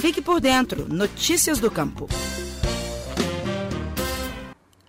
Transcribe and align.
Fique 0.00 0.22
por 0.22 0.40
dentro. 0.40 0.86
Notícias 0.88 1.58
do 1.58 1.70
Campo. 1.70 2.08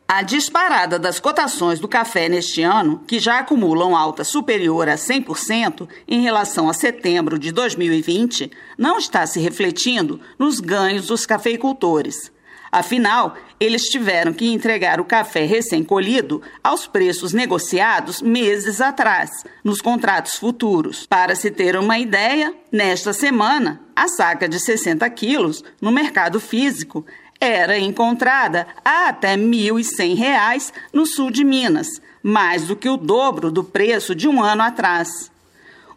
A 0.07 0.21
disparada 0.21 0.97
das 0.97 1.19
cotações 1.19 1.81
do 1.81 1.87
café 1.87 2.29
neste 2.29 2.61
ano, 2.61 3.03
que 3.05 3.19
já 3.19 3.39
acumulam 3.39 3.93
alta 3.93 4.23
superior 4.23 4.87
a 4.87 4.95
100% 4.95 5.85
em 6.07 6.21
relação 6.21 6.69
a 6.69 6.73
setembro 6.73 7.37
de 7.37 7.51
2020, 7.51 8.49
não 8.77 8.97
está 8.97 9.27
se 9.27 9.41
refletindo 9.41 10.21
nos 10.39 10.61
ganhos 10.61 11.07
dos 11.07 11.25
cafeicultores. 11.25 12.31
Afinal, 12.71 13.35
eles 13.59 13.83
tiveram 13.89 14.31
que 14.31 14.47
entregar 14.47 15.01
o 15.01 15.05
café 15.05 15.43
recém-colhido 15.43 16.41
aos 16.63 16.87
preços 16.87 17.33
negociados 17.33 18.21
meses 18.21 18.79
atrás, 18.79 19.29
nos 19.61 19.81
contratos 19.81 20.35
futuros. 20.35 21.05
Para 21.05 21.35
se 21.35 21.51
ter 21.51 21.75
uma 21.75 21.99
ideia, 21.99 22.53
nesta 22.71 23.11
semana, 23.11 23.81
a 23.93 24.07
saca 24.07 24.47
de 24.47 24.57
60 24.57 25.09
quilos 25.09 25.63
no 25.81 25.91
mercado 25.91 26.39
físico 26.39 27.05
era 27.41 27.77
encontrada 27.77 28.67
a 28.85 29.09
até 29.09 29.31
R$ 29.31 29.41
1.100 29.41 30.71
no 30.93 31.05
sul 31.05 31.29
de 31.29 31.43
Minas, 31.43 31.87
mais 32.23 32.67
do 32.67 32.75
que 32.75 32.87
o 32.87 32.95
dobro 32.95 33.51
do 33.51 33.63
preço 33.63 34.15
de 34.15 34.29
um 34.29 34.41
ano 34.41 34.61
atrás. 34.61 35.31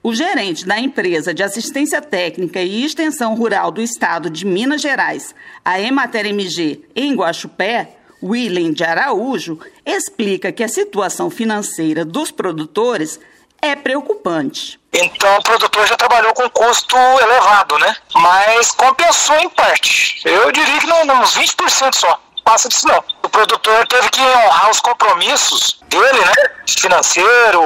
O 0.06 0.14
gerente 0.14 0.66
da 0.66 0.78
empresa 0.78 1.32
de 1.32 1.42
assistência 1.42 1.98
técnica 2.02 2.60
e 2.60 2.84
extensão 2.84 3.34
rural 3.34 3.70
do 3.70 3.80
estado 3.80 4.28
de 4.28 4.44
Minas 4.44 4.82
Gerais, 4.82 5.34
a 5.64 5.80
Emater 5.80 6.26
MG, 6.26 6.84
em 6.94 7.14
Guaxupé, 7.14 7.96
William 8.22 8.70
de 8.70 8.84
Araújo, 8.84 9.58
explica 9.82 10.52
que 10.52 10.62
a 10.62 10.68
situação 10.68 11.30
financeira 11.30 12.04
dos 12.04 12.30
produtores 12.30 13.18
é 13.62 13.74
preocupante. 13.74 14.78
Então 14.92 15.38
o 15.38 15.42
produtor 15.42 15.86
já 15.86 15.96
trabalhou 15.96 16.34
com 16.34 16.50
custo 16.50 16.98
elevado, 17.22 17.78
né? 17.78 17.96
Mas 18.14 18.72
compensou 18.72 19.36
em 19.36 19.48
parte. 19.48 20.20
Eu 20.22 20.52
diria 20.52 20.80
que 20.80 20.86
não, 20.86 21.22
uns 21.22 21.34
20% 21.34 21.94
só. 21.94 22.20
Passa 22.44 22.68
disso 22.68 22.86
não. 22.86 23.02
O 23.22 23.28
produtor 23.28 23.86
teve 23.86 24.08
que 24.10 24.20
honrar 24.20 24.70
os 24.70 24.80
compromissos 24.80 25.80
dele, 25.88 26.20
né? 26.20 26.32
Financeiro, 26.78 27.62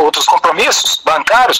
outros 0.00 0.24
compromissos 0.26 1.00
bancários, 1.04 1.58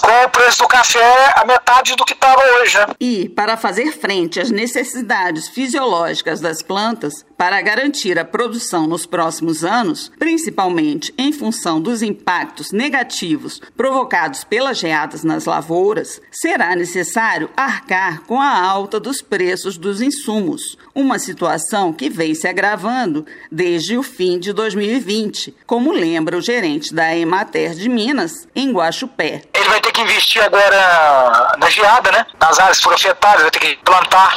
com 0.00 0.24
o 0.24 0.30
preço 0.30 0.58
do 0.58 0.68
café 0.68 1.32
a 1.36 1.44
metade 1.44 1.94
do 1.94 2.04
que 2.04 2.12
estava 2.12 2.42
hoje, 2.58 2.76
né? 2.78 2.86
E, 3.00 3.28
para 3.28 3.56
fazer 3.56 3.92
frente 3.92 4.40
às 4.40 4.50
necessidades 4.50 5.48
fisiológicas 5.48 6.40
das 6.40 6.62
plantas, 6.62 7.24
para 7.42 7.60
garantir 7.60 8.20
a 8.20 8.24
produção 8.24 8.86
nos 8.86 9.04
próximos 9.04 9.64
anos, 9.64 10.12
principalmente 10.16 11.12
em 11.18 11.32
função 11.32 11.80
dos 11.80 12.00
impactos 12.00 12.70
negativos 12.70 13.60
provocados 13.76 14.44
pelas 14.44 14.78
geadas 14.78 15.24
nas 15.24 15.44
lavouras, 15.44 16.22
será 16.30 16.76
necessário 16.76 17.50
arcar 17.56 18.22
com 18.28 18.40
a 18.40 18.64
alta 18.64 19.00
dos 19.00 19.20
preços 19.20 19.76
dos 19.76 20.00
insumos, 20.00 20.78
uma 20.94 21.18
situação 21.18 21.92
que 21.92 22.08
vem 22.08 22.32
se 22.32 22.46
agravando 22.46 23.26
desde 23.50 23.98
o 23.98 24.04
fim 24.04 24.38
de 24.38 24.52
2020, 24.52 25.52
como 25.66 25.90
lembra 25.90 26.38
o 26.38 26.40
gerente 26.40 26.94
da 26.94 27.16
Emater 27.16 27.74
de 27.74 27.88
Minas, 27.88 28.46
em 28.54 28.70
Guaxupé. 28.70 29.42
Ele 29.62 29.70
vai 29.70 29.80
ter 29.80 29.92
que 29.92 30.00
investir 30.00 30.42
agora 30.42 31.56
na 31.56 31.70
geada, 31.70 32.10
né? 32.10 32.26
Nas 32.40 32.58
áreas 32.58 32.78
que 32.78 32.82
foram 32.82 32.96
afetadas, 32.96 33.42
vai 33.42 33.50
ter 33.52 33.60
que 33.60 33.76
plantar, 33.84 34.34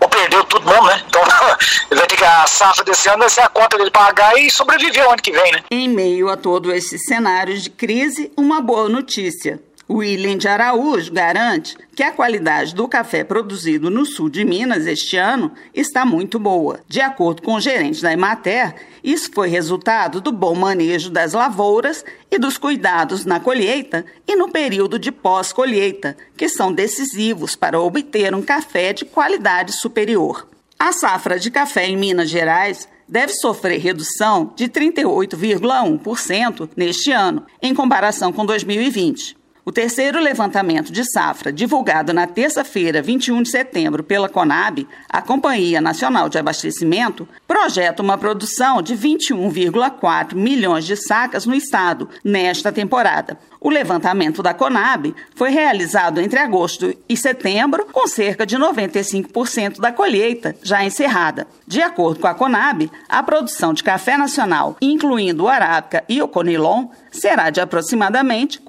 ou 0.00 0.08
perdeu 0.08 0.42
tudo 0.44 0.66
mesmo, 0.66 0.86
né? 0.86 1.02
Então 1.06 1.20
ele 1.90 2.00
vai 2.00 2.08
ter 2.08 2.16
que 2.16 2.24
a 2.24 2.46
safra 2.46 2.82
desse 2.82 3.06
ano 3.10 3.18
vai 3.18 3.28
ser 3.28 3.42
a 3.42 3.48
conta 3.50 3.76
dele 3.76 3.90
pagar 3.90 4.38
e 4.38 4.50
sobreviver 4.50 5.06
o 5.06 5.10
ano 5.10 5.20
que 5.20 5.32
vem, 5.32 5.52
né? 5.52 5.62
Em 5.70 5.86
meio 5.86 6.30
a 6.30 6.36
todo 6.38 6.72
esse 6.72 6.98
cenário 6.98 7.58
de 7.58 7.68
crise, 7.68 8.32
uma 8.38 8.62
boa 8.62 8.88
notícia. 8.88 9.60
William 9.88 10.36
de 10.38 10.48
Araújo 10.48 11.12
garante 11.12 11.76
que 11.94 12.02
a 12.02 12.10
qualidade 12.10 12.74
do 12.74 12.88
café 12.88 13.22
produzido 13.22 13.90
no 13.90 14.06
sul 14.06 14.30
de 14.30 14.42
Minas 14.44 14.86
este 14.86 15.18
ano 15.18 15.52
está 15.74 16.06
muito 16.06 16.38
boa. 16.38 16.80
De 16.88 17.00
acordo 17.00 17.42
com 17.42 17.54
o 17.54 17.60
gerente 17.60 18.00
da 18.00 18.12
Emater, 18.12 18.74
isso 19.02 19.30
foi 19.32 19.48
resultado 19.48 20.20
do 20.20 20.30
bom 20.32 20.54
manejo 20.54 21.10
das 21.10 21.34
lavouras 21.34 22.04
e 22.30 22.38
dos 22.38 22.56
cuidados 22.56 23.26
na 23.26 23.38
colheita 23.38 24.06
e 24.26 24.34
no 24.34 24.50
período 24.50 24.98
de 24.98 25.12
pós-colheita, 25.12 26.16
que 26.36 26.48
são 26.48 26.72
decisivos 26.72 27.54
para 27.54 27.78
obter 27.78 28.34
um 28.34 28.42
café 28.42 28.94
de 28.94 29.04
qualidade 29.04 29.72
superior. 29.72 30.48
A 30.78 30.92
safra 30.92 31.38
de 31.38 31.50
café 31.50 31.86
em 31.86 31.96
Minas 31.96 32.30
Gerais 32.30 32.88
deve 33.06 33.34
sofrer 33.34 33.78
redução 33.78 34.54
de 34.56 34.66
38,1% 34.66 36.70
neste 36.74 37.12
ano, 37.12 37.44
em 37.62 37.74
comparação 37.74 38.32
com 38.32 38.46
2020. 38.46 39.43
O 39.66 39.72
terceiro 39.72 40.20
levantamento 40.20 40.92
de 40.92 41.10
safra, 41.10 41.50
divulgado 41.50 42.12
na 42.12 42.26
terça-feira, 42.26 43.00
21 43.00 43.42
de 43.42 43.50
setembro, 43.50 44.04
pela 44.04 44.28
Conab, 44.28 44.86
a 45.08 45.22
Companhia 45.22 45.80
Nacional 45.80 46.28
de 46.28 46.36
Abastecimento, 46.36 47.26
projeta 47.48 48.02
uma 48.02 48.18
produção 48.18 48.82
de 48.82 48.94
21,4 48.94 50.34
milhões 50.34 50.84
de 50.84 50.96
sacas 50.96 51.46
no 51.46 51.54
estado 51.54 52.10
nesta 52.22 52.70
temporada. 52.70 53.38
O 53.58 53.70
levantamento 53.70 54.42
da 54.42 54.52
Conab 54.52 55.14
foi 55.34 55.48
realizado 55.48 56.20
entre 56.20 56.38
agosto 56.38 56.94
e 57.08 57.16
setembro, 57.16 57.86
com 57.90 58.06
cerca 58.06 58.44
de 58.44 58.58
95% 58.58 59.80
da 59.80 59.90
colheita 59.90 60.54
já 60.62 60.84
encerrada. 60.84 61.46
De 61.66 61.80
acordo 61.80 62.20
com 62.20 62.26
a 62.26 62.34
Conab, 62.34 62.90
a 63.08 63.22
produção 63.22 63.72
de 63.72 63.82
café 63.82 64.18
nacional, 64.18 64.76
incluindo 64.82 65.44
o 65.44 65.48
arábica 65.48 66.04
e 66.06 66.20
o 66.20 66.28
conilon, 66.28 66.88
será 67.10 67.48
de 67.48 67.58
aproximadamente 67.58 68.60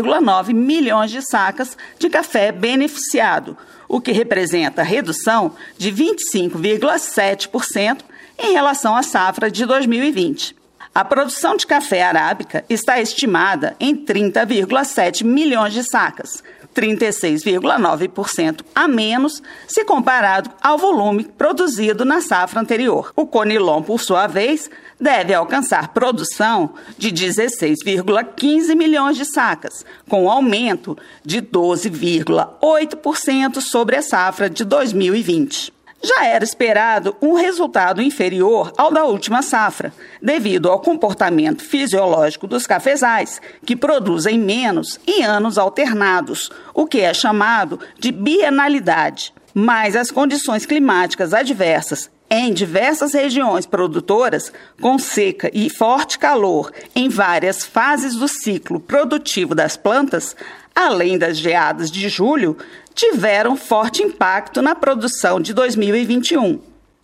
46,9 0.00 0.54
milhões 0.54 1.10
de 1.10 1.20
sacas 1.22 1.76
de 1.98 2.08
café 2.08 2.52
beneficiado, 2.52 3.58
o 3.88 4.00
que 4.00 4.12
representa 4.12 4.82
redução 4.82 5.54
de 5.76 5.92
25,7% 5.92 7.98
em 8.38 8.52
relação 8.52 8.96
à 8.96 9.02
safra 9.02 9.50
de 9.50 9.66
2020. 9.66 10.56
A 10.94 11.04
produção 11.04 11.56
de 11.56 11.66
café 11.66 12.02
arábica 12.02 12.64
está 12.68 13.00
estimada 13.00 13.74
em 13.80 13.96
30,7 13.96 15.24
milhões 15.24 15.72
de 15.72 15.82
sacas, 15.82 16.44
36,9% 16.74 18.64
a 18.74 18.88
menos 18.88 19.40
se 19.68 19.84
comparado 19.84 20.50
ao 20.60 20.76
volume 20.78 21.22
produzido 21.24 22.04
na 22.04 22.20
safra 22.20 22.60
anterior. 22.60 23.12
O 23.14 23.24
Conilon, 23.26 23.82
por 23.82 24.00
sua 24.00 24.26
vez, 24.26 24.68
deve 25.00 25.32
alcançar 25.34 25.88
produção 25.88 26.74
de 26.96 27.10
16,15 27.10 28.76
milhões 28.76 29.16
de 29.16 29.24
sacas, 29.24 29.84
com 30.08 30.30
aumento 30.30 30.96
de 31.24 31.42
12,8% 31.42 33.60
sobre 33.60 33.96
a 33.96 34.02
safra 34.02 34.48
de 34.48 34.64
2020. 34.64 35.81
Já 36.04 36.24
era 36.26 36.42
esperado 36.42 37.16
um 37.22 37.34
resultado 37.34 38.02
inferior 38.02 38.72
ao 38.76 38.92
da 38.92 39.04
última 39.04 39.40
safra, 39.40 39.92
devido 40.20 40.68
ao 40.68 40.80
comportamento 40.80 41.62
fisiológico 41.62 42.48
dos 42.48 42.66
cafezais, 42.66 43.40
que 43.64 43.76
produzem 43.76 44.36
menos 44.36 44.98
em 45.06 45.22
anos 45.22 45.58
alternados, 45.58 46.50
o 46.74 46.86
que 46.86 47.00
é 47.00 47.14
chamado 47.14 47.78
de 48.00 48.10
bienalidade. 48.10 49.32
Mas 49.54 49.94
as 49.94 50.10
condições 50.10 50.66
climáticas 50.66 51.32
adversas 51.32 52.10
em 52.34 52.50
diversas 52.50 53.12
regiões 53.12 53.66
produtoras, 53.66 54.50
com 54.80 54.98
seca 54.98 55.50
e 55.52 55.68
forte 55.68 56.18
calor 56.18 56.72
em 56.96 57.06
várias 57.10 57.62
fases 57.62 58.16
do 58.16 58.26
ciclo 58.26 58.80
produtivo 58.80 59.54
das 59.54 59.76
plantas, 59.76 60.34
além 60.74 61.18
das 61.18 61.36
geadas 61.36 61.90
de 61.90 62.08
julho, 62.08 62.56
tiveram 62.94 63.54
forte 63.54 64.02
impacto 64.02 64.62
na 64.62 64.74
produção 64.74 65.42
de 65.42 65.52
2021. 65.52 66.58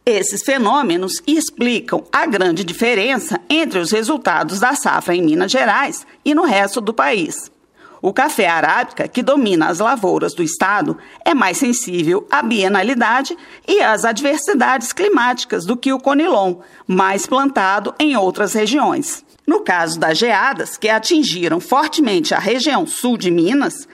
Esses 0.07 0.43
fenômenos 0.43 1.23
explicam 1.27 2.07
a 2.11 2.25
grande 2.25 2.65
diferença 2.65 3.39
entre 3.51 3.79
os 3.79 3.93
resultados 3.93 4.61
da 4.61 4.75
safra 4.75 5.15
em 5.15 5.21
Minas 5.21 5.53
Gerais 5.53 6.07
e 6.25 6.35
no 6.35 6.45
resto 6.45 6.81
do 6.81 6.95
país. 6.95 7.53
O 8.01 8.13
café 8.13 8.49
arábica, 8.49 9.09
que 9.09 9.23
domina 9.23 9.69
as 9.69 9.81
lavouras 9.81 10.35
do 10.35 10.43
estado, 10.43 10.97
é 11.25 11.35
mais 11.35 11.59
sensível 11.59 12.27
à 12.31 12.43
bienalidade 12.43 13.37
e 13.67 13.81
às 13.81 14.05
adversidades 14.05 14.93
climáticas 14.93 15.65
do 15.65 15.77
que 15.77 15.93
o 15.93 15.99
conilon, 15.99 16.57
mais 16.87 17.27
plantado 17.27 17.95
em 17.99 18.17
outras 18.17 18.53
regiões. 18.53 19.25
No 19.47 19.61
caso 19.61 19.99
das 19.99 20.19
geadas, 20.19 20.77
que 20.77 20.89
atingiram 20.89 21.59
fortemente 21.59 22.35
a 22.35 22.39
região 22.39 22.87
sul 22.87 23.17
de 23.17 23.31
Minas, 23.31 23.89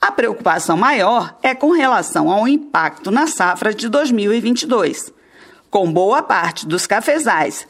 a 0.00 0.12
preocupação 0.12 0.76
maior 0.76 1.36
é 1.42 1.54
com 1.54 1.72
relação 1.72 2.30
ao 2.30 2.46
impacto 2.46 3.10
na 3.10 3.26
safra 3.26 3.74
de 3.74 3.88
2022. 3.88 5.12
Com 5.70 5.92
boa 5.92 6.22
parte 6.22 6.66
dos 6.66 6.86
cafezais 6.86 7.66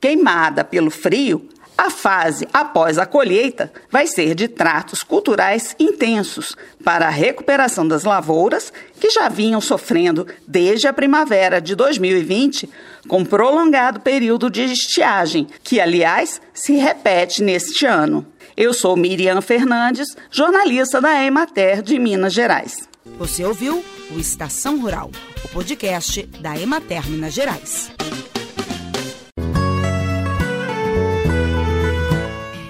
queimada 0.00 0.64
pelo 0.64 0.90
frio, 0.90 1.46
a 1.80 1.88
fase 1.88 2.46
após 2.52 2.98
a 2.98 3.06
colheita 3.06 3.72
vai 3.90 4.06
ser 4.06 4.34
de 4.34 4.46
tratos 4.48 5.02
culturais 5.02 5.74
intensos 5.80 6.54
para 6.84 7.06
a 7.06 7.10
recuperação 7.10 7.88
das 7.88 8.04
lavouras 8.04 8.70
que 9.00 9.08
já 9.08 9.30
vinham 9.30 9.62
sofrendo 9.62 10.26
desde 10.46 10.86
a 10.86 10.92
primavera 10.92 11.58
de 11.58 11.74
2020, 11.74 12.68
com 13.08 13.24
prolongado 13.24 13.98
período 14.00 14.50
de 14.50 14.64
estiagem, 14.64 15.46
que, 15.64 15.80
aliás, 15.80 16.38
se 16.52 16.74
repete 16.74 17.42
neste 17.42 17.86
ano. 17.86 18.26
Eu 18.54 18.74
sou 18.74 18.94
Miriam 18.94 19.40
Fernandes, 19.40 20.14
jornalista 20.30 21.00
da 21.00 21.24
Emater 21.24 21.80
de 21.80 21.98
Minas 21.98 22.34
Gerais. 22.34 22.86
Você 23.18 23.42
ouviu 23.42 23.82
o 24.10 24.18
Estação 24.18 24.82
Rural, 24.82 25.10
o 25.42 25.48
podcast 25.48 26.24
da 26.42 26.58
Emater 26.58 27.08
Minas 27.08 27.32
Gerais. 27.32 27.90